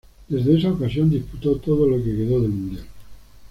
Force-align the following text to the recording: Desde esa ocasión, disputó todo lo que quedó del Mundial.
Desde 0.29 0.57
esa 0.57 0.71
ocasión, 0.71 1.11
disputó 1.11 1.57
todo 1.57 1.85
lo 1.87 1.97
que 1.97 2.05
quedó 2.15 2.41
del 2.41 2.49
Mundial. 2.49 2.87